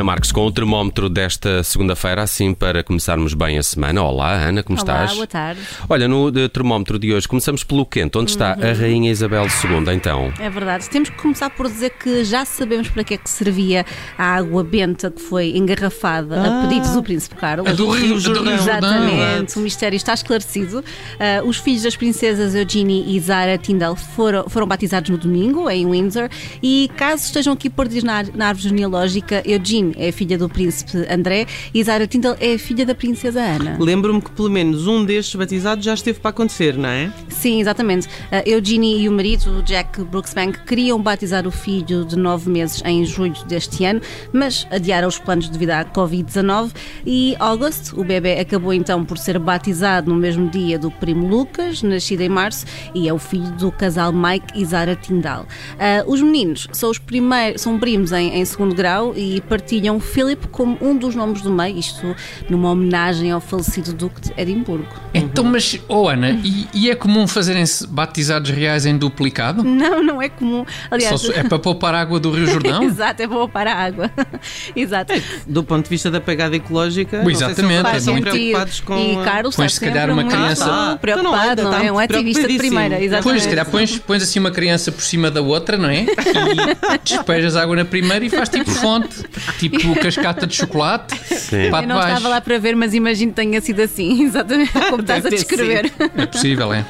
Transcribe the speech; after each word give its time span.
Ana 0.00 0.04
Marques, 0.04 0.32
com 0.32 0.46
o 0.46 0.50
termómetro 0.50 1.10
desta 1.10 1.62
segunda-feira, 1.62 2.22
assim 2.22 2.54
para 2.54 2.82
começarmos 2.82 3.34
bem 3.34 3.58
a 3.58 3.62
semana. 3.62 4.02
Olá, 4.02 4.32
Ana, 4.32 4.62
como 4.62 4.78
Olá, 4.80 4.94
estás? 5.04 5.14
boa 5.14 5.26
tarde. 5.26 5.60
Olha, 5.90 6.08
no 6.08 6.30
de- 6.30 6.48
termómetro 6.48 6.98
de 6.98 7.12
hoje 7.12 7.28
começamos 7.28 7.62
pelo 7.62 7.84
quente. 7.84 8.16
Onde 8.16 8.30
está 8.30 8.56
Uhum. 8.58 8.70
a 8.70 8.72
Rainha 8.72 9.10
Isabel 9.10 9.44
II, 9.44 9.94
então? 9.94 10.32
É 10.40 10.48
verdade. 10.48 10.88
Temos 10.88 11.10
que 11.10 11.16
começar 11.18 11.50
por 11.50 11.68
dizer 11.68 11.90
que 11.90 12.24
já 12.24 12.46
sabemos 12.46 12.88
para 12.88 13.04
que 13.04 13.12
é 13.12 13.16
que 13.18 13.28
servia 13.28 13.84
a 14.16 14.36
água 14.36 14.64
benta 14.64 15.10
que 15.10 15.20
foi 15.20 15.50
engarrafada 15.54 16.40
a 16.62 16.62
pedidos 16.66 16.92
do 16.92 17.02
Príncipe 17.02 17.36
Carlos. 17.36 17.66
A 17.68 17.72
do 17.74 17.90
Rio, 17.90 18.00
do 18.00 18.06
Rio 18.14 18.20
Jordão. 18.20 18.54
Exatamente, 18.54 19.58
o 19.58 19.60
mistério 19.60 19.96
está 19.96 20.14
esclarecido. 20.14 20.82
Ah, 21.18 21.42
os 21.44 21.58
filhos 21.58 21.82
das 21.82 21.94
princesas 21.94 22.54
Eugenie 22.54 23.04
e 23.14 23.20
Zara 23.20 23.58
Tyndall 23.58 23.96
foram, 23.96 24.48
foram 24.48 24.66
batizados 24.66 25.10
no 25.10 25.18
domingo, 25.18 25.68
em 25.68 25.84
Windsor, 25.86 26.30
e 26.62 26.90
caso 26.96 27.24
estejam 27.24 27.52
aqui 27.52 27.68
perdidos 27.68 28.04
na, 28.04 28.22
na 28.34 28.48
árvore 28.48 28.68
genealógica, 28.70 29.42
Eugenie 29.44 29.89
é 29.96 30.12
filha 30.12 30.36
do 30.36 30.48
príncipe 30.48 30.98
André 31.10 31.46
e 31.72 31.82
Zara 31.82 32.06
Tyndall 32.06 32.36
é 32.40 32.56
filha 32.58 32.84
da 32.84 32.94
princesa 32.94 33.40
Ana. 33.40 33.76
Lembro-me 33.78 34.20
que 34.20 34.30
pelo 34.30 34.50
menos 34.50 34.86
um 34.86 35.04
destes 35.04 35.34
batizados 35.34 35.84
já 35.84 35.94
esteve 35.94 36.20
para 36.20 36.30
acontecer, 36.30 36.76
não 36.76 36.88
é? 36.88 37.12
Sim, 37.28 37.60
exatamente. 37.60 38.08
A 38.30 38.48
Eugenie 38.48 39.02
e 39.02 39.08
o 39.08 39.12
marido, 39.12 39.58
o 39.58 39.62
Jack 39.62 40.02
Brooksbank, 40.04 40.64
queriam 40.64 41.00
batizar 41.00 41.46
o 41.46 41.50
filho 41.50 42.04
de 42.04 42.16
nove 42.16 42.50
meses 42.50 42.82
em 42.84 43.04
julho 43.04 43.34
deste 43.46 43.84
ano, 43.84 44.00
mas 44.32 44.66
adiaram 44.70 45.08
os 45.08 45.18
planos 45.18 45.48
devido 45.48 45.70
à 45.70 45.84
Covid-19 45.84 46.70
e 47.06 47.34
August, 47.38 47.92
o 47.94 48.04
bebê, 48.04 48.38
acabou 48.38 48.72
então 48.72 49.04
por 49.04 49.18
ser 49.18 49.38
batizado 49.38 50.10
no 50.10 50.16
mesmo 50.16 50.48
dia 50.48 50.78
do 50.78 50.90
primo 50.90 51.26
Lucas, 51.26 51.82
nascido 51.82 52.20
em 52.20 52.28
março, 52.28 52.66
e 52.94 53.08
é 53.08 53.12
o 53.12 53.18
filho 53.18 53.50
do 53.52 53.72
casal 53.72 54.12
Mike 54.12 54.60
e 54.60 54.64
Zara 54.64 54.96
Tyndall. 54.96 55.46
Ah, 55.78 56.04
os 56.06 56.20
meninos 56.20 56.68
são 56.72 56.90
os 56.90 56.98
primeiros, 56.98 57.62
são 57.62 57.78
primos 57.78 58.12
em, 58.12 58.38
em 58.38 58.44
segundo 58.44 58.74
grau 58.74 59.14
e 59.16 59.40
partilham 59.42 59.79
Philip 60.00 60.48
como 60.48 60.76
um 60.80 60.96
dos 60.96 61.14
nomes 61.14 61.40
do 61.42 61.50
meio, 61.50 61.78
isto 61.78 62.14
numa 62.48 62.70
homenagem 62.70 63.30
ao 63.30 63.40
falecido 63.40 63.92
Duque 63.92 64.20
de 64.20 64.32
Edimburgo. 64.36 64.86
Então, 65.14 65.44
mas, 65.44 65.78
oh 65.88 66.08
Ana, 66.08 66.30
e, 66.44 66.68
e 66.74 66.90
é 66.90 66.94
comum 66.94 67.26
fazerem-se 67.26 67.86
batizados 67.86 68.50
reais 68.50 68.84
em 68.86 68.96
duplicado? 68.96 69.62
Não, 69.64 70.02
não 70.02 70.20
é 70.22 70.28
comum. 70.28 70.64
Só 70.66 70.94
Aliás, 70.94 71.20
se- 71.20 71.32
é 71.32 71.42
para 71.42 71.58
poupar 71.58 71.94
água 71.94 72.20
do 72.20 72.30
Rio 72.30 72.46
Jordão? 72.46 72.82
Exato, 72.84 73.22
é 73.22 73.26
bom 73.26 73.48
para 73.48 73.72
a 73.72 73.76
água. 73.84 74.10
Exato. 74.74 75.12
Do 75.46 75.64
ponto 75.64 75.84
de 75.84 75.90
vista 75.90 76.10
da 76.10 76.20
pegada 76.20 76.54
ecológica, 76.56 77.20
Pois, 77.22 77.40
não 77.40 77.48
sei 77.48 77.54
se 77.54 77.60
exatamente. 77.62 77.96
é? 77.96 78.00
sentido. 78.00 78.22
preocupados 78.30 78.80
com. 78.80 78.96
E 78.98 79.16
a- 79.16 79.24
Carlos 79.24 79.56
Pões, 79.56 79.74
se 79.74 79.80
calhar, 79.80 80.06
uma 80.10 80.14
muito 80.22 80.30
criança- 80.34 80.64
Ah, 80.70 80.98
preocupado, 81.00 81.52
então 81.60 81.64
não, 81.64 81.70
não, 81.70 81.78
é? 81.78 81.82
está 81.82 81.92
Um 81.94 81.98
ativista 81.98 82.48
de 82.48 82.58
primeira, 82.58 83.00
exatamente. 83.02 83.22
Pois, 83.22 83.42
se 83.42 83.48
calhar 83.48 83.66
pões, 83.70 83.98
pões 83.98 84.22
assim 84.22 84.38
uma 84.38 84.50
criança 84.50 84.90
por 84.92 85.02
cima 85.02 85.30
da 85.30 85.40
outra, 85.40 85.76
não 85.76 85.88
é? 85.88 86.02
E 86.04 86.06
despejas 87.04 87.56
água 87.56 87.76
na 87.76 87.84
primeira 87.84 88.24
e 88.24 88.30
faz 88.30 88.48
tipo 88.48 88.70
fonte, 88.70 89.22
tipo 89.58 89.69
cascata 90.00 90.46
de 90.46 90.54
chocolate. 90.54 91.16
Sim. 91.34 91.70
Para 91.70 91.84
Eu 91.84 91.88
não 91.88 91.96
baixo. 91.96 92.08
estava 92.16 92.28
lá 92.28 92.40
para 92.40 92.58
ver, 92.58 92.74
mas 92.76 92.94
imagino 92.94 93.32
que 93.32 93.36
tenha 93.36 93.60
sido 93.60 93.80
assim, 93.80 94.22
exatamente 94.24 94.72
como 94.72 95.00
estás 95.02 95.24
a 95.26 95.30
descrever. 95.30 95.92
É 96.16 96.26
possível, 96.26 96.72
é? 96.72 96.84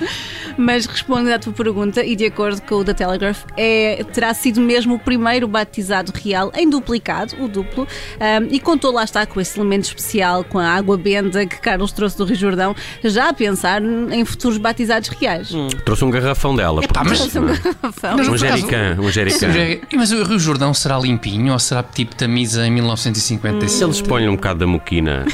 Mas 0.61 0.85
respondendo 0.87 1.33
à 1.33 1.39
tua 1.39 1.53
pergunta, 1.53 2.05
e 2.05 2.15
de 2.15 2.27
acordo 2.27 2.61
com 2.63 2.77
o 2.77 2.85
The 2.85 2.93
Telegraph, 2.95 3.45
é, 3.57 4.05
terá 4.13 4.35
sido 4.35 4.61
mesmo 4.61 4.95
o 4.95 4.99
primeiro 4.99 5.49
batizado 5.49 6.13
real 6.15 6.53
em 6.55 6.69
duplicado, 6.69 7.35
o 7.43 7.49
duplo, 7.49 7.87
ahm, 8.21 8.49
e 8.51 8.61
contou 8.61 8.93
lá 8.93 9.05
está 9.05 9.25
com 9.25 9.41
esse 9.41 9.59
elemento 9.59 9.85
especial, 9.85 10.45
com 10.45 10.59
a 10.59 10.69
água 10.69 10.97
benta 10.99 11.47
que 11.47 11.59
Carlos 11.61 11.93
trouxe 11.93 12.17
do 12.19 12.25
Rio 12.25 12.37
Jordão, 12.37 12.77
já 13.03 13.31
a 13.31 13.33
pensar 13.33 13.81
em 13.83 14.25
futuros 14.25 14.59
batizados 14.59 15.09
reais. 15.09 15.51
Trouxe 15.85 16.05
um 16.05 16.11
garrafão 16.11 16.55
dela. 16.55 16.85
Epá, 16.85 17.03
mas- 17.05 17.19
portanto, 17.19 17.43
não 17.43 17.55
é? 17.55 17.59
Garrafão. 17.59 18.17
Mas 18.19 18.29
Um 18.29 18.37
jericã, 18.37 18.97
um 19.01 19.11
jericã. 19.11 19.49
Mas 19.97 20.13
o 20.13 20.23
Rio 20.23 20.39
Jordão 20.39 20.75
será 20.75 20.99
limpinho 20.99 21.53
ou 21.53 21.59
será 21.59 21.83
tipo 21.83 22.15
Tamisa 22.15 22.67
em 22.67 22.71
1955? 22.71 23.85
Eles 23.85 24.01
põem 24.03 24.29
um 24.29 24.37
bocado 24.37 24.61
da 24.61 24.67
moquina 24.67 25.25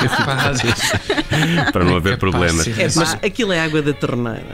Capaz. 0.00 0.60
para 1.72 1.84
não 1.84 1.96
haver 1.96 2.14
É 2.14 2.16
problemas. 2.16 2.66
É, 2.66 2.88
mas 2.94 3.14
aquilo 3.14 3.52
é 3.52 3.60
água 3.60 3.82
da 3.86 3.94
torneira. 3.94 4.44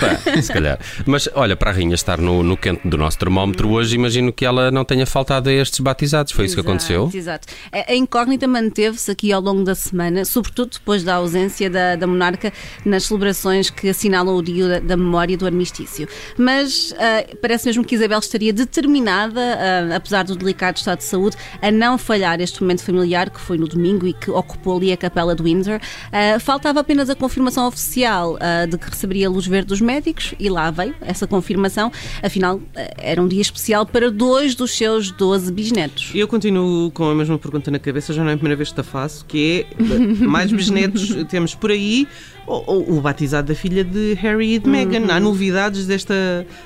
Pá, 0.00 0.40
se 0.42 0.52
calhar. 0.52 0.78
Mas 1.06 1.28
olha, 1.34 1.56
para 1.56 1.70
a 1.70 1.74
Rainha 1.74 1.94
estar 1.94 2.18
no, 2.18 2.42
no 2.42 2.56
quente 2.56 2.86
do 2.86 2.98
nosso 2.98 3.18
termómetro 3.18 3.70
hoje, 3.70 3.94
imagino 3.94 4.32
que 4.32 4.44
ela 4.44 4.70
não 4.70 4.84
tenha 4.84 5.06
faltado 5.06 5.48
a 5.48 5.52
estes 5.52 5.80
batizados. 5.80 6.32
Foi 6.32 6.44
isso 6.44 6.54
que 6.54 6.60
Exato, 6.60 6.70
aconteceu? 6.70 7.10
Exato. 7.14 7.48
A 7.70 7.94
incógnita 7.94 8.46
manteve-se 8.46 9.10
aqui 9.10 9.32
ao 9.32 9.40
longo 9.40 9.64
da 9.64 9.74
semana, 9.74 10.24
sobretudo 10.24 10.72
depois 10.72 11.02
da 11.02 11.14
ausência 11.14 11.70
da, 11.70 11.96
da 11.96 12.06
monarca 12.06 12.52
nas 12.84 13.04
celebrações 13.04 13.70
que 13.70 13.88
assinalam 13.88 14.36
o 14.36 14.42
dia 14.42 14.68
da, 14.68 14.78
da 14.80 14.96
memória 14.96 15.36
do 15.36 15.46
armistício. 15.46 16.08
Mas 16.36 16.94
ah, 16.98 17.24
parece 17.40 17.66
mesmo 17.66 17.84
que 17.84 17.94
Isabel 17.94 18.18
estaria 18.18 18.52
determinada, 18.52 19.40
ah, 19.40 19.96
apesar 19.96 20.24
do 20.24 20.36
delicado 20.36 20.76
estado 20.76 20.98
de 20.98 21.04
saúde, 21.04 21.36
a 21.60 21.70
não 21.70 21.96
falhar 21.96 22.40
este 22.40 22.60
momento 22.62 22.82
familiar 22.82 23.30
que 23.30 23.40
foi 23.40 23.58
no 23.58 23.68
domingo 23.68 24.06
e 24.06 24.12
que 24.12 24.30
ocupou 24.30 24.76
ali 24.76 24.92
a 24.92 24.96
capela 24.96 25.34
de 25.34 25.42
Windsor. 25.42 25.80
Ah, 26.12 26.38
faltava 26.40 26.80
apenas 26.80 27.08
a 27.08 27.14
confirmação 27.14 27.66
oficial 27.66 28.38
de 28.66 28.78
que 28.78 28.88
receberia 28.90 29.26
a 29.26 29.30
luz 29.30 29.46
verde 29.46 29.68
dos 29.68 29.80
médicos 29.80 30.34
e 30.38 30.48
lá 30.48 30.70
veio 30.70 30.94
essa 31.00 31.26
confirmação. 31.26 31.90
Afinal, 32.22 32.60
ah, 32.76 32.90
era 32.98 33.22
um 33.22 33.28
dia 33.28 33.40
especial 33.42 33.84
para 33.86 34.10
dois 34.10 34.54
dos 34.54 34.76
seus 34.76 35.10
12 35.10 35.52
bisnetos. 35.52 36.10
E 36.14 36.18
eu 36.20 36.28
continuo 36.28 36.90
com 36.90 37.04
a 37.10 37.14
mesma 37.14 37.38
pergunta 37.38 37.70
na 37.70 37.78
cabeça, 37.78 38.12
já 38.12 38.22
não 38.22 38.30
é 38.30 38.34
a 38.34 38.36
primeira 38.36 38.56
vez 38.56 38.72
que 38.72 38.80
a 38.80 38.84
faço, 38.84 39.24
que 39.26 39.66
é 39.78 39.82
mais 40.24 40.50
bisnetos 40.52 41.14
temos 41.30 41.54
por 41.54 41.70
aí 41.70 42.06
ou, 42.46 42.64
ou 42.66 42.98
o 42.98 43.00
batizado 43.00 43.48
da 43.48 43.54
filha 43.54 43.84
de 43.84 44.14
Harry 44.14 44.54
e 44.54 44.58
de 44.58 44.68
Meghan? 44.68 45.06
Há 45.12 45.20
novidades 45.20 45.86
desta, 45.86 46.14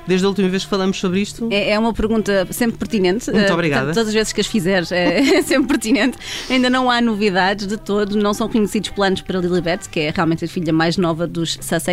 desde 0.07 0.25
a 0.25 0.29
última 0.29 0.49
vez 0.49 0.65
que 0.65 0.71
falamos 0.71 0.99
sobre 0.99 1.21
isto? 1.21 1.49
É, 1.51 1.73
é 1.73 1.79
uma 1.79 1.93
pergunta 1.93 2.47
sempre 2.51 2.79
pertinente. 2.79 3.31
Muito 3.31 3.47
Eh, 3.51 3.53
obrigada. 3.53 3.93
todas 3.93 4.09
as 4.09 4.15
vezes 4.15 4.33
que 4.33 4.41
as 4.41 4.47
fizeres 4.47 4.91
é, 4.93 5.43
sempre 5.43 5.69
pertinente. 5.69 6.17
Ainda 6.49 6.71
não 6.71 6.91
há 6.91 7.01
novidades 7.01 7.67
de 7.67 7.77
todo, 7.77 8.17
não 8.17 8.33
são 8.33 8.49
conhecidos 8.49 8.89
planos 8.91 9.21
para 9.21 9.39
Lilibet, 9.39 9.89
que 9.91 10.01
é 10.01 10.11
realmente 10.11 10.45
a 10.45 10.49
filha 10.49 10.73
mais 10.73 10.97
nova 10.97 11.27
dos 11.27 11.59
Sussex. 11.61 11.86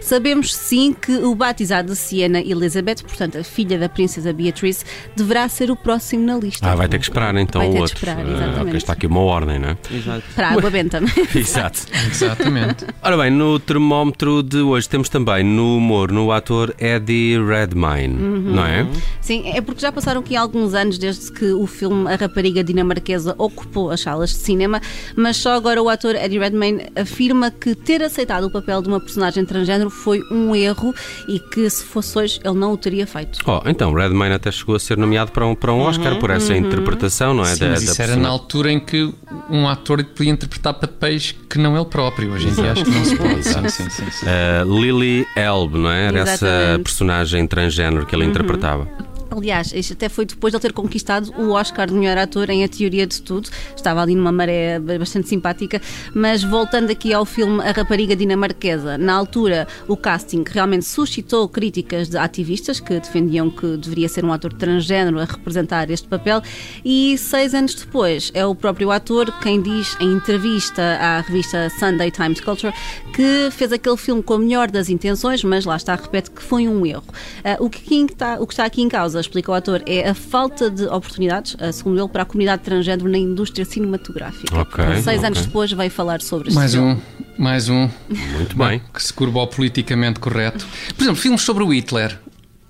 Sabemos 0.00 0.54
sim 0.54 0.92
que 0.92 1.12
o 1.18 1.34
batizado 1.34 1.88
de 1.92 1.96
Siena 1.96 2.40
Elizabeth, 2.40 2.96
portanto 3.02 3.38
a 3.38 3.44
filha 3.44 3.78
da 3.78 3.88
princesa 3.88 4.32
Beatrice, 4.32 4.84
deverá 5.16 5.48
ser 5.48 5.70
o 5.70 5.76
próximo 5.76 6.24
na 6.24 6.36
lista. 6.36 6.66
Ah, 6.70 6.74
vai 6.74 6.88
ter 6.88 6.98
que 6.98 7.04
esperar 7.04 7.34
então 7.36 7.60
Vai 7.60 7.68
o 7.68 7.72
ter 7.72 7.76
que 7.76 7.82
outro. 7.82 7.96
esperar, 7.96 8.18
Ah, 8.18 8.22
exatamente. 8.30 8.60
ok, 8.62 8.76
está 8.76 8.92
aqui 8.92 9.06
uma 9.06 9.20
ordem, 9.20 9.58
não 9.58 9.68
é? 9.70 9.76
Exato. 9.90 10.22
Para 10.34 10.48
a 10.48 10.52
água 10.52 10.70
benta. 10.70 11.00
Exato. 11.34 11.80
Exatamente. 12.10 12.86
Ora 13.02 13.16
bem, 13.16 13.30
no 13.30 13.58
termómetro 13.58 14.42
de 14.42 14.58
hoje 14.58 14.88
temos 14.88 15.08
também 15.08 15.42
no 15.44 15.76
humor, 15.78 16.12
no 16.12 16.30
ator 16.32 16.74
Eddie 16.78 17.38
Redmayne, 17.42 18.14
Uhum. 18.14 18.54
não 18.54 18.64
é? 18.66 18.86
Sim, 19.20 19.48
é 19.54 19.60
porque 19.60 19.80
já 19.80 19.90
passaram 19.92 20.20
aqui 20.20 20.36
alguns 20.36 20.74
anos 20.74 20.98
desde 20.98 21.32
que 21.32 21.52
o 21.52 21.66
filme 21.66 22.12
A 22.12 22.16
Rapariga 22.16 22.62
Dinamarquesa 22.64 23.34
ocupou 23.38 23.90
as 23.90 24.00
salas 24.00 24.30
de 24.30 24.36
cinema, 24.36 24.80
mas 25.16 25.36
só 25.36 25.52
agora 25.54 25.82
o 25.82 25.88
ator 25.88 26.14
Eddie 26.16 26.38
Redmayne 26.38 26.86
afirma 26.96 27.50
que 27.50 27.74
ter 27.74 28.02
aceitado 28.02 28.44
o 28.44 28.50
papel 28.50 28.82
de 28.82 28.88
uma 28.88 29.00
personagem 29.00 29.31
transgênero 29.44 29.90
foi 29.90 30.22
um 30.30 30.54
erro 30.54 30.94
e 31.28 31.38
que 31.38 31.68
se 31.70 31.84
fosse 31.84 32.18
hoje 32.18 32.40
ele 32.44 32.54
não 32.58 32.72
o 32.72 32.76
teria 32.76 33.06
feito. 33.06 33.38
Oh, 33.46 33.60
então, 33.66 33.92
Redmayne 33.92 34.34
até 34.34 34.50
chegou 34.50 34.74
a 34.76 34.78
ser 34.78 34.96
nomeado 34.98 35.32
para 35.32 35.46
um, 35.46 35.54
para 35.54 35.72
um 35.72 35.80
Oscar 35.80 36.18
por 36.18 36.30
essa 36.30 36.56
interpretação, 36.56 37.34
não 37.34 37.42
é? 37.44 37.54
Sim, 37.54 37.68
mas 37.70 37.82
isso 37.82 37.92
era 38.02 38.08
persona- 38.12 38.22
na 38.22 38.28
altura 38.28 38.72
em 38.72 38.80
que 38.80 39.12
um 39.50 39.68
ator 39.68 40.02
podia 40.04 40.32
interpretar 40.32 40.74
papéis 40.74 41.34
que 41.48 41.58
não 41.58 41.76
ele 41.76 41.86
próprio. 41.86 42.32
Hoje 42.32 42.48
em 42.48 42.52
dia 42.52 42.72
acho 42.72 42.84
que 42.84 42.90
não 42.90 43.04
se 43.04 43.16
pode. 43.16 43.42
sim, 43.44 43.68
sim, 43.68 43.90
sim, 43.90 44.10
sim. 44.10 44.26
Uh, 44.26 44.80
Lily 44.80 45.26
Elbe, 45.36 45.78
não 45.78 45.90
é? 45.90 46.06
Era 46.08 46.18
essa 46.20 46.46
Exatamente. 46.46 46.82
personagem 46.84 47.46
transgênero 47.46 48.06
que 48.06 48.14
ele 48.14 48.24
interpretava. 48.24 48.88
Aliás, 49.34 49.72
isto 49.72 49.94
até 49.94 50.10
foi 50.10 50.26
depois 50.26 50.52
de 50.52 50.56
ele 50.56 50.62
ter 50.62 50.72
conquistado 50.74 51.32
o 51.38 51.52
Oscar 51.52 51.86
de 51.86 51.94
melhor 51.94 52.18
ator 52.18 52.50
em 52.50 52.62
A 52.64 52.68
Teoria 52.68 53.06
de 53.06 53.22
Tudo. 53.22 53.48
Estava 53.74 54.02
ali 54.02 54.14
numa 54.14 54.30
maré 54.30 54.78
bastante 54.78 55.26
simpática. 55.26 55.80
Mas 56.14 56.44
voltando 56.44 56.90
aqui 56.90 57.14
ao 57.14 57.24
filme 57.24 57.62
A 57.62 57.72
Rapariga 57.72 58.14
Dinamarquesa, 58.14 58.98
na 58.98 59.14
altura 59.14 59.66
o 59.88 59.96
casting 59.96 60.44
realmente 60.46 60.84
suscitou 60.84 61.48
críticas 61.48 62.10
de 62.10 62.18
ativistas 62.18 62.78
que 62.78 63.00
defendiam 63.00 63.48
que 63.48 63.78
deveria 63.78 64.06
ser 64.06 64.22
um 64.22 64.32
ator 64.32 64.52
transgênero 64.52 65.18
a 65.18 65.24
representar 65.24 65.90
este 65.90 66.06
papel. 66.06 66.42
E 66.84 67.16
seis 67.16 67.54
anos 67.54 67.74
depois 67.74 68.30
é 68.34 68.44
o 68.44 68.54
próprio 68.54 68.90
ator 68.90 69.32
quem 69.40 69.62
diz 69.62 69.96
em 69.98 70.12
entrevista 70.12 70.82
à 71.00 71.20
revista 71.20 71.70
Sunday 71.70 72.10
Times 72.10 72.40
Culture 72.40 72.74
que 73.14 73.48
fez 73.50 73.72
aquele 73.72 73.96
filme 73.96 74.22
com 74.22 74.34
a 74.34 74.38
melhor 74.38 74.70
das 74.70 74.90
intenções, 74.90 75.42
mas 75.42 75.64
lá 75.64 75.76
está, 75.76 75.94
repete 75.94 76.30
que 76.30 76.42
foi 76.42 76.68
um 76.68 76.84
erro. 76.84 77.04
Ah, 77.42 77.56
o, 77.60 77.70
que 77.70 77.94
está, 77.94 78.38
o 78.38 78.46
que 78.46 78.52
está 78.52 78.64
aqui 78.66 78.82
em 78.82 78.88
causa 78.88 79.21
explica 79.22 79.50
o 79.50 79.54
ator, 79.54 79.82
é 79.86 80.08
a 80.08 80.14
falta 80.14 80.70
de 80.70 80.84
oportunidades, 80.86 81.56
eh, 81.58 81.72
segundo 81.72 81.98
ele, 82.00 82.08
para 82.08 82.22
a 82.22 82.26
comunidade 82.26 82.62
transgênero 82.62 83.08
na 83.08 83.18
indústria 83.18 83.64
cinematográfica. 83.64 84.54
Ok, 84.60 84.84
Seis 85.02 85.18
ok. 85.18 85.26
anos 85.26 85.46
depois 85.46 85.72
veio 85.72 85.90
falar 85.90 86.20
sobre 86.20 86.48
este 86.48 86.54
Mais 86.56 86.72
filme. 86.72 86.92
um, 86.92 87.42
Mais 87.42 87.68
um 87.68 87.88
Muito 88.36 88.56
bem. 88.56 88.80
que 88.92 89.02
se 89.02 89.12
curva 89.12 89.40
ao 89.40 89.46
politicamente 89.46 90.20
correto. 90.20 90.66
Por 90.96 91.02
exemplo, 91.02 91.20
filmes 91.20 91.40
sobre 91.42 91.64
o 91.64 91.72
Hitler. 91.72 92.18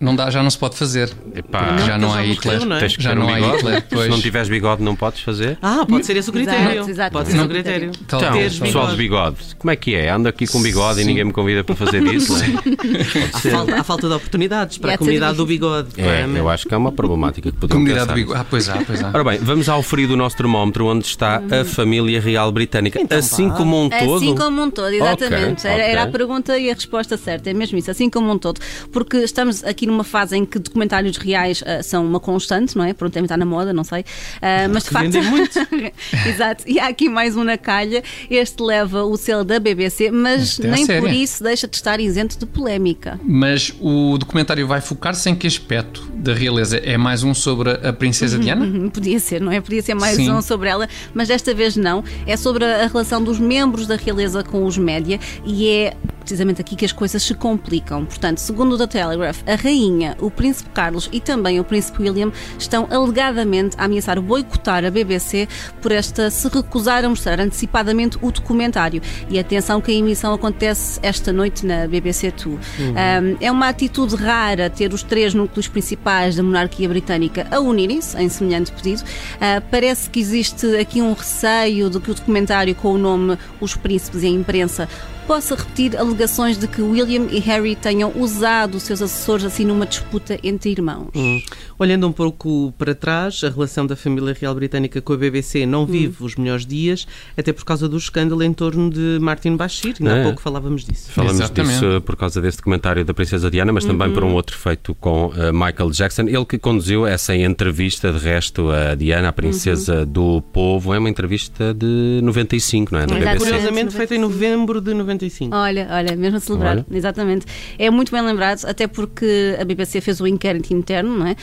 Não 0.03 0.17
dá, 0.17 0.29
já 0.31 0.43
não 0.43 0.51
se 0.51 0.59
pode 0.59 0.77
fazer. 0.77 1.11
Epá, 1.35 1.77
já 1.87 1.97
não 1.97 2.13
há 2.13 2.23
Hitler. 2.23 2.67
não 2.67 2.77
é? 2.77 2.89
Já 2.89 3.11
ter 3.11 3.19
um 3.19 3.21
não 3.23 3.29
há 3.29 3.35
bigode. 3.37 3.57
Hitler, 3.57 3.77
Se 3.81 3.87
pois. 3.91 4.09
não 4.11 4.21
tiveres 4.21 4.49
bigode, 4.49 4.83
não 4.83 4.97
podes 4.97 5.21
fazer. 5.21 5.57
Ah, 5.63 5.87
pode 5.89 6.05
ser 6.05 6.17
esse 6.17 6.29
o 6.29 6.33
critério. 6.33 6.71
Exato, 6.73 6.91
exato. 6.91 7.13
Pode 7.13 7.31
ser 7.31 7.39
é 7.39 7.43
o 7.43 7.49
critério. 7.49 7.93
Então, 8.05 8.19
Então, 8.21 8.33
Teres 8.33 8.59
pessoal 8.59 8.89
de 8.89 8.97
bigode, 8.97 9.37
como 9.59 9.71
é 9.71 9.77
que 9.77 9.95
é? 9.95 10.11
Ando 10.11 10.29
aqui 10.29 10.47
com 10.47 10.61
bigode 10.61 10.99
e 10.99 11.03
Sim. 11.03 11.09
ninguém 11.09 11.25
me 11.25 11.33
convida 11.33 11.63
para 11.63 11.75
fazer 11.77 12.03
isso? 12.13 12.33
não 12.33 12.41
é? 12.43 13.31
Há 13.33 13.39
falta, 13.39 13.75
há 13.81 13.85
falta 13.85 14.09
de 14.09 14.15
oportunidades 14.15 14.79
para 14.79 14.89
E 14.89 14.91
há 14.91 14.95
a 14.95 14.99
ser 14.99 14.99
comunidade 14.99 15.37
do 15.37 15.47
bigode. 15.47 15.89
É, 15.97 16.27
eu 16.37 16.49
acho 16.49 16.67
que 16.67 16.75
é 16.75 16.77
uma 16.77 16.91
problemática 16.93 17.51
que 17.53 17.57
podemos 17.57 17.73
Comunidade 17.83 18.07
pensar. 18.09 18.15
de 18.15 18.21
Bigo. 18.21 18.35
Ah, 18.35 18.45
pois 18.49 18.69
há, 18.69 18.83
pois 18.85 19.03
há. 19.03 19.09
Ora 19.09 19.25
bem, 19.25 19.39
vamos 19.39 19.69
ao 19.69 19.83
frio 19.83 20.09
do 20.09 20.17
nosso 20.17 20.37
termómetro, 20.37 20.87
onde 20.87 21.07
está 21.07 21.37
a 21.61 21.65
família 21.65 22.21
real 22.21 22.51
britânica. 22.51 23.01
Então 23.01 23.19
assim 23.19 23.49
vá. 23.49 23.55
como 23.57 23.85
um 23.85 23.89
todo. 23.89 24.15
Assim 24.17 24.35
como 24.35 24.63
um 24.63 24.71
todo, 24.71 24.89
exatamente. 24.93 25.61
Ok, 25.67 25.71
era, 25.71 25.83
era 25.85 26.03
a 26.03 26.07
pergunta 26.09 26.59
e 26.59 26.71
a 26.71 26.75
resposta 26.75 27.17
certa, 27.17 27.51
é 27.51 27.55
mesmo 27.55 27.79
isso, 27.79 27.91
assim 27.91 28.11
como 28.11 28.33
um 28.33 28.39
todo. 28.39 28.61
Porque 28.93 29.19
estamos 29.19 29.63
aqui 29.63 29.87
numa 29.93 30.05
fase 30.05 30.37
em 30.37 30.45
que 30.45 30.59
documentários 30.59 31.17
reais 31.17 31.63
ah, 31.67 31.83
são 31.83 32.05
uma 32.05 32.19
constante, 32.19 32.77
não 32.77 32.85
é? 32.85 32.93
Pronto, 32.93 33.13
também 33.13 33.27
está 33.27 33.37
na 33.37 33.45
moda, 33.45 33.73
não 33.73 33.85
sei. 33.85 34.05
Ah, 34.41 34.69
mas 34.69 34.85
de 34.85 34.91
facto. 34.91 35.23
muito. 35.23 35.59
Exato. 36.27 36.65
E 36.67 36.81
há 36.81 36.89
aqui 36.89 37.09
mais 37.09 37.37
um 37.37 37.45
na 37.45 37.57
calha. 37.59 38.03
Este 38.31 38.63
leva 38.63 39.05
o 39.05 39.17
selo 39.17 39.45
da 39.45 39.61
BBC, 39.61 40.11
mas 40.11 40.59
é 40.59 40.67
nem 40.67 40.87
por 40.87 41.11
isso 41.11 41.43
deixa 41.43 41.69
de 41.69 41.77
estar 41.77 42.01
isento 42.01 42.39
de 42.39 42.47
polémica. 42.47 43.21
Mas 43.23 43.73
o 43.81 44.17
documentário 44.19 44.67
vai 44.67 44.81
focar-se 44.81 45.29
em 45.29 45.35
que 45.35 45.47
aspecto 45.47 46.09
da 46.15 46.33
realeza? 46.33 46.79
É 46.79 46.97
mais 46.97 47.23
um 47.23 47.35
sobre 47.35 47.71
a 47.71 47.93
Princesa 47.93 48.39
Diana? 48.39 48.65
Uhum, 48.65 48.89
Podia 48.89 49.21
ser, 49.21 49.41
não 49.41 49.53
é? 49.53 49.61
Podia 49.61 49.83
ser 49.83 49.95
mais 49.95 50.17
Sim. 50.17 50.31
um 50.31 50.43
sobre 50.43 50.69
ela, 50.69 50.89
mas 51.15 51.29
desta 51.29 51.55
vez 51.55 51.77
não. 51.77 52.03
É 52.27 52.37
sobre 52.37 52.65
a 52.65 52.87
relação 52.87 53.23
dos 53.23 53.39
membros 53.39 53.87
da 53.87 53.97
realeza 53.97 54.43
com 54.43 54.65
os 54.65 54.79
média 54.79 55.19
e 55.45 55.69
é 55.69 55.97
precisamente 56.23 56.61
aqui 56.61 56.77
que 56.77 56.85
as 56.85 56.93
coisas 56.93 57.23
se 57.23 57.35
complicam. 57.35 58.05
Portanto, 58.05 58.39
segundo 58.39 58.75
o 58.75 58.79
The 58.79 58.87
Telegraph, 58.87 59.43
a 59.47 59.55
rainha, 59.55 60.17
o 60.21 60.31
príncipe 60.31 60.71
Carlos 60.71 61.09
e 61.13 61.21
também 61.21 61.61
o 61.61 61.65
príncipe 61.65 62.03
William 62.03 62.33
estão 62.59 62.87
alegadamente 62.91 63.77
a 63.79 63.85
ameaçar 63.85 64.21
boicotar 64.21 64.85
a 64.85 64.91
BBC 64.91 65.49
por 65.81 65.93
esta 65.93 66.31
se 66.31 66.49
recusar 66.49 67.05
a 67.05 67.09
mostrar 67.09 67.41
antecipadamente 67.41 68.19
o 68.23 68.31
documentário. 68.31 69.03
E 69.29 69.39
atenção 69.39 69.81
que 69.81 69.91
a 69.91 69.95
emissão 69.95 70.33
acontece 70.33 70.99
esta 71.03 71.33
noite 71.33 71.67
na 71.67 71.87
BBC 71.87 72.31
Two. 72.31 72.53
Um, 72.53 73.37
é 73.41 73.51
uma 73.51 73.69
atitude 73.69 74.17
rara 74.17 74.71
ter 74.71 74.93
os 74.93 75.03
três 75.03 75.35
núcleos 75.35 75.69
principais 75.69 76.37
da 76.37 76.43
monarquia 76.43 76.89
britânica 76.89 77.47
a 77.51 77.59
unirem-se 77.61 78.17
em 78.17 78.29
semelhante 78.29 78.73
pedido. 78.73 79.03
Uh, 79.03 79.63
parece 79.71 80.09
que 80.09 80.21
existe 80.21 80.67
aqui 80.77 81.03
um 81.03 81.13
receio 81.13 81.91
de 81.91 82.01
que 82.01 82.11
o 82.11 82.15
documentário 82.15 82.75
com 82.75 82.93
o 82.93 82.99
nome 82.99 83.37
Os 83.61 83.77
Príncipes 83.77 84.23
e 84.23 84.27
a 84.27 84.31
Imprensa 84.31 84.89
possa 85.27 85.55
repetir 85.55 85.97
alegações 85.97 86.59
de 86.59 86.67
que 86.67 86.83
William 86.83 87.27
e 87.31 87.39
Harry 87.41 87.75
tenham 87.77 88.13
usado 88.17 88.77
os 88.77 88.83
seus 88.83 89.01
assessores 89.01 89.45
assim 89.45 89.65
numa 89.65 89.87
disputa 89.87 90.39
entre 90.43 90.71
irmãos. 90.71 91.09
Hum. 91.15 91.41
Olhando 91.79 92.07
um 92.07 92.13
pouco 92.13 92.73
para 92.77 92.95
trás, 92.95 93.43
a 93.45 93.49
relação 93.51 93.87
da 93.87 93.97
família 93.97 94.37
real 94.39 94.55
britânica 94.55 95.01
com 95.01 95.13
a 95.13 95.17
BBC 95.17 95.65
não 95.67 95.87
vive 95.87 96.23
os 96.23 96.37
melhores 96.37 96.67
dias, 96.67 97.07
até 97.37 97.53
por 97.53 97.65
causa 97.65 97.89
do 97.89 97.97
escândalo 97.97 98.43
em 98.43 98.53
torno 98.53 98.91
de 98.91 99.19
Martin 99.21 99.57
Bashir. 99.57 99.95
Ainda 100.01 100.13
É. 100.17 100.21
há 100.21 100.25
pouco 100.25 100.41
falávamos 100.43 100.85
disso. 100.85 101.11
Falamos 101.13 101.41
Exatamente. 101.41 101.75
disso 101.75 101.97
uh, 101.97 102.01
por 102.01 102.17
causa 102.17 102.41
desse 102.41 102.59
documentário 102.59 103.05
da 103.05 103.15
Princesa 103.15 103.51
Diana, 103.51 103.73
mas 103.73 103.85
também 103.85 104.13
por 104.13 104.25
um 104.25 104.35
outro 104.35 104.57
feito 104.57 104.95
com 104.97 105.27
uh, 105.27 105.53
Michael 105.53 105.91
Jackson. 105.91 106.23
Ele 106.23 106.45
que 106.45 106.59
conduziu 106.59 107.07
essa 107.07 107.35
entrevista, 107.35 108.13
de 108.13 108.19
resto, 108.19 108.71
a 108.71 108.95
Diana, 108.95 109.29
a 109.29 109.33
Princesa 109.33 110.05
do 110.07 110.43
Povo. 110.53 110.93
É 110.95 110.99
uma 110.99 111.09
entrevista 111.11 111.73
de 111.75 112.21
95, 112.23 112.93
não 112.93 113.01
é? 113.01 113.07
Da 113.07 113.15
Exatamente. 113.17 113.39
BBC. 113.39 113.51
Curiosamente, 113.51 113.95
feita 113.95 114.15
em 114.15 114.19
novembro 114.19 114.81
de 114.81 114.93
95. 114.95 115.12
Olha, 115.53 115.89
olha, 115.91 116.17
mesmo 116.17 116.37
a 116.37 116.41
celebrar, 116.41 116.77
Olha. 116.79 116.87
exatamente. 116.91 117.47
É 117.79 117.91
muito 117.91 118.13
bem 118.13 118.23
lembrado, 118.23 118.65
até 118.67 118.87
porque 118.87 119.57
a 119.61 119.65
BBC 119.65 120.01
fez 120.01 120.21
um 120.21 120.27
inquérito 120.27 120.73
interno, 120.73 121.19
não 121.19 121.27
é? 121.27 121.37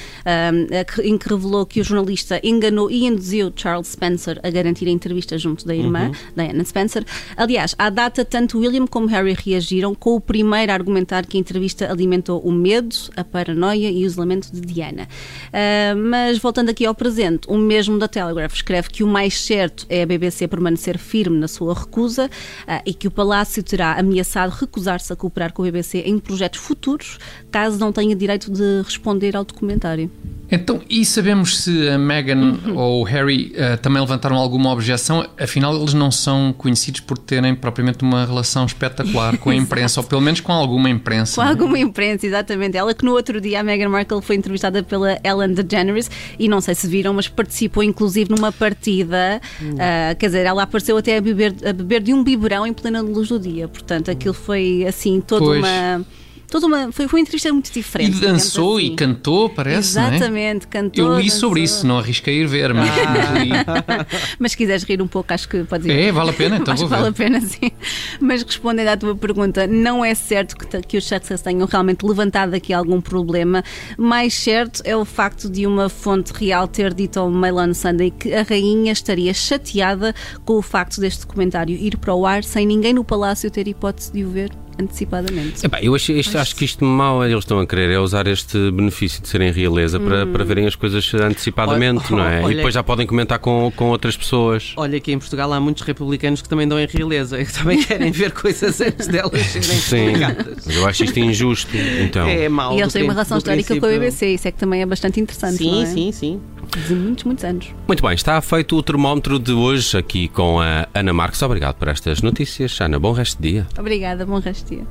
Que- 0.84 1.02
em 1.02 1.18
que 1.18 1.30
revelou 1.30 1.66
que 1.66 1.82
o 1.82 1.84
jornalista 1.84 2.40
enganou 2.44 2.90
e 2.92 3.06
induziu 3.06 3.52
Charles 3.56 3.88
Spencer 3.88 4.40
a 4.44 4.50
garantir 4.50 4.88
a 4.88 4.92
entrevista 4.92 5.38
junto 5.38 5.66
da 5.66 5.76
irmã, 5.76 6.12
Diana 6.36 6.64
Spencer. 6.64 7.04
Aliás, 7.36 7.76
à 7.78 7.90
data, 7.90 8.24
tanto 8.26 8.60
William 8.60 8.86
como 8.88 9.08
Harry 9.08 9.34
reagiram 9.34 9.94
com 9.96 10.16
o 10.16 10.22
primeiro 10.22 10.72
a 10.72 10.76
argumentar 10.76 11.26
que 11.26 11.38
a 11.38 11.40
entrevista 11.40 11.92
alimentou 11.92 12.40
o 12.42 12.52
medo, 12.52 12.96
a 13.16 13.24
paranoia 13.24 13.90
e 13.90 14.04
o 14.04 14.06
isolamento 14.06 14.52
de 14.52 14.62
Diana. 14.62 15.08
Ah, 15.54 15.96
mas 15.96 16.38
voltando 16.38 16.70
aqui 16.70 16.86
ao 16.86 16.96
presente, 16.96 17.48
o 17.48 17.58
mesmo 17.58 17.98
da 18.00 18.08
Telegraph 18.08 18.54
escreve 18.54 18.90
que 18.90 19.04
o 19.04 19.08
mais 19.08 19.40
certo 19.42 19.86
é 19.90 20.04
a 20.04 20.06
BBC 20.06 20.48
permanecer 20.48 20.98
firme 20.98 21.38
na 21.38 21.48
sua 21.48 21.74
recusa 21.74 22.30
ah, 22.68 22.82
e 22.86 22.94
que 22.94 23.08
o 23.08 23.12
Palácio 23.12 23.59
terá 23.64 23.94
ameaçado 23.94 24.52
recusar-se 24.52 25.12
a 25.12 25.16
cooperar 25.16 25.54
com 25.54 25.64
a 25.64 25.66
BBC 25.66 26.00
em 26.00 26.20
projetos 26.20 26.60
futuros, 26.60 27.18
caso 27.52 27.80
não 27.80 27.92
tenha 27.92 28.16
direito 28.16 28.52
de 28.52 28.82
responder 28.84 29.36
ao 29.36 29.44
documentário. 29.44 30.12
Então, 30.52 30.82
e 30.90 31.06
sabemos 31.06 31.60
se 31.60 31.90
a 31.90 31.98
Meghan 31.98 32.58
ou 32.76 33.02
o 33.02 33.04
Harry 33.04 33.52
eh, 33.56 33.78
também 33.78 34.02
levantaram 34.02 34.36
alguma 34.36 34.72
objeção? 34.72 35.28
Afinal, 35.40 35.76
eles 35.76 35.94
não 35.94 36.10
são 36.10 36.54
conhecidos 36.58 37.02
por 37.02 37.18
terem 37.18 37.54
propriamente 37.54 38.04
uma 38.04 38.26
relação 38.26 38.66
espetacular 38.66 39.38
com 39.38 39.52
a 39.52 39.56
imprensa, 39.56 40.00
ou 40.00 40.08
pelo 40.08 40.22
menos 40.22 40.40
com 40.40 40.52
alguma 40.52 40.90
imprensa. 40.90 41.36
Com 41.36 41.48
é? 41.48 41.50
alguma 41.50 41.78
imprensa, 41.78 42.26
exatamente. 42.26 42.76
Ela 42.76 42.94
que 42.94 43.06
no 43.06 43.12
outro 43.12 43.40
dia 43.40 43.60
a 43.60 43.64
Meghan 43.64 43.90
Markle 43.90 44.22
foi 44.22 44.36
entrevistada 44.38 44.82
pela 44.82 45.20
Ellen 45.24 45.54
DeGeneres 45.54 46.10
e 46.40 46.48
não 46.48 46.62
sei 46.62 46.74
se 46.74 46.88
viram, 46.88 47.14
mas 47.14 47.28
participou 47.28 47.84
inclusive 47.84 48.32
numa 48.32 48.52
partida. 48.52 49.40
ah, 49.80 50.16
quer 50.16 50.28
dizer, 50.28 50.46
ela 50.46 50.64
apareceu 50.64 50.98
até 50.98 51.18
a 51.18 51.22
beber, 51.22 51.56
a 51.64 51.74
beber 51.74 52.02
de 52.02 52.14
um 52.14 52.24
biberão 52.24 52.66
em 52.66 52.74
plena 52.74 53.02
luz 53.02 53.30
do 53.30 53.40
dia. 53.40 53.68
Portanto, 53.68 54.10
aquilo 54.10 54.34
foi 54.34 54.86
assim, 54.88 55.22
toda 55.22 55.46
Pois. 55.46 55.60
uma. 55.60 56.06
Toda 56.50 56.66
uma 56.68 56.92
foi, 56.92 57.08
foi 57.08 57.20
uma 57.20 57.22
entrevista 57.22 57.52
muito 57.54 57.68
E 57.70 57.74
diferente. 57.74 58.12
digamos 58.14 58.42
dançou 58.44 58.78
assim. 58.78 58.86
e 58.88 58.96
cantou, 58.96 59.50
parece, 59.50 59.96
não 59.96 60.04
é? 60.04 60.16
Exatamente, 60.16 60.68
cantou. 60.68 61.06
Eu 61.14 61.20
li 61.20 61.30
sobre 61.30 61.62
dançou. 61.62 61.78
isso, 61.78 61.88
não 61.88 61.98
arrisquei 62.00 62.42
ir 62.42 62.48
ver, 62.48 62.74
mas, 62.74 62.90
mas 64.40 64.52
se 64.52 64.58
quiseres 64.58 64.84
rir 64.84 65.02
um 65.02 65.08
pouco, 65.08 65.34
acho 65.34 65.48
que 65.48 65.64
podes 65.64 65.86
ir. 65.88 65.92
É, 65.92 66.12
vale 66.12 66.30
a 66.32 66.34
pena, 66.34 66.58
então 66.58 66.74
Acho 66.74 66.88
vou 66.88 66.90
que 66.90 66.96
vale 66.96 67.08
a 67.08 67.12
ver. 67.12 67.18
pena, 67.18 67.42
sim. 67.42 67.72
Mas 68.20 68.44
respondendo 68.44 68.88
à 68.88 68.98
tua 68.98 69.16
pergunta, 69.16 69.68
não 69.68 70.04
é 70.04 70.14
certo 70.16 70.56
que, 70.58 70.82
que 70.82 70.98
os 70.98 71.08
Success 71.08 71.42
tenham 71.42 71.68
realmente 71.68 72.06
levantado 72.06 72.54
aqui 72.54 72.74
algum 72.74 73.02
problema. 73.02 73.64
Mais 73.98 74.34
certo 74.34 74.82
é 74.86 74.96
o 74.96 75.06
facto 75.06 75.50
de 75.50 75.66
uma 75.68 75.90
fonte 75.90 76.32
real 76.34 76.68
ter 76.68 76.94
dito 76.94 77.20
ao 77.20 77.30
Mail 77.30 77.58
on 77.58 77.74
Sunday 77.74 78.12
que 78.12 78.34
a 78.34 78.44
rainha 78.44 78.92
estaria 78.92 79.34
chateada 79.34 80.14
com 80.46 80.54
o 80.58 80.62
facto 80.62 81.00
deste 81.00 81.22
documentário 81.22 81.76
ir 81.76 81.98
para 81.98 82.14
o 82.14 82.26
ar 82.26 82.44
sem 82.44 82.66
ninguém 82.66 82.94
no 82.94 83.04
palácio 83.04 83.50
ter 83.52 83.68
hipótese 83.68 84.12
de 84.12 84.24
o 84.24 84.30
ver 84.30 84.52
antecipadamente. 84.80 85.66
Epá, 85.66 85.80
eu 85.82 85.94
acho, 85.96 86.12
isto- 86.12 86.38
acho 86.38 86.56
que 86.56 86.66
isto 86.66 86.84
mal 86.86 87.24
eles 87.26 87.40
estão 87.40 87.60
a 87.60 87.68
querer 87.68 87.90
é 87.92 88.00
usar 88.00 88.28
este 88.28 88.72
benefício 88.72 89.22
de 89.22 89.28
serem 89.28 89.52
realeza 89.52 90.00
para, 90.00 90.26
para 90.26 90.44
verem 90.44 90.66
as 90.68 90.76
coisas 90.76 91.14
antecipadamente, 91.14 92.14
Olha- 92.14 92.24
não 92.24 92.30
é? 92.30 92.42
olha- 92.44 92.54
E 92.54 92.56
depois 92.56 92.74
já 92.74 92.84
podem 92.84 93.06
comentar 93.06 93.40
com, 93.40 93.72
com 93.76 93.86
outras 93.90 94.16
pessoas. 94.16 94.74
Olha 94.78 95.00
que 95.00 95.12
em 95.12 95.20
Portugal 95.20 95.52
há 95.54 95.60
muitos 95.60 95.84
republicanos 95.84 96.42
que 96.42 96.50
também 96.50 96.68
dão 96.68 96.80
em 96.80 96.88
realeza 96.88 97.40
e 97.42 97.46
que 97.46 97.54
também 97.54 97.82
querem 97.84 98.12
ver 98.12 98.32
coisas 98.32 98.80
antes 98.82 99.08
delas 99.08 99.42
serem 99.48 99.64
Sim, 99.70 100.06
publicadas. 100.08 100.64
mas 100.66 100.76
eu 100.76 100.86
acho 100.88 101.04
isto 101.04 101.20
injusto. 101.20 101.70
Então, 101.76 102.28
É 102.28 102.48
mau. 102.50 102.76
E 102.78 102.82
eles 102.82 102.94
têm 102.94 103.04
uma 103.04 103.14
relação 103.14 103.38
histórica 103.38 103.68
com 103.68 103.74
a 103.86 103.90
princípio. 103.90 104.00
BBC, 104.00 104.28
isso 104.34 104.48
é 104.48 104.52
que 104.52 104.58
também 104.58 104.82
é 104.82 104.86
bastante 104.86 105.20
interessante. 105.20 105.58
Sim, 105.58 105.72
não 105.72 105.82
é? 105.82 105.86
sim, 105.86 106.12
sim. 106.12 106.40
De 106.70 106.94
muitos, 106.94 107.24
muitos 107.24 107.44
anos. 107.44 107.74
Muito 107.88 108.04
bem, 108.04 108.14
está 108.14 108.40
feito 108.42 108.76
o 108.76 108.84
termómetro 108.84 109.40
de 109.40 109.52
hoje 109.52 109.98
aqui 109.98 110.28
com 110.28 110.62
a 110.62 110.88
Ana 110.94 111.14
Marques. 111.14 111.42
Obrigado 111.42 111.76
por 111.76 111.88
estas 111.88 112.22
notícias. 112.22 112.80
Ana, 112.80 113.00
bom 113.00 113.12
resto 113.12 113.42
de 113.42 113.52
dia. 113.52 113.68
Obrigada, 113.78 114.26
bom 114.26 114.40
resto 114.40 114.70
de 114.70 114.76
dia. 114.78 114.88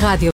Rádio 0.00 0.28